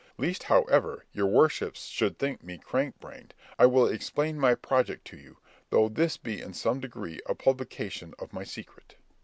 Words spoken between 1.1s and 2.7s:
your worships should think me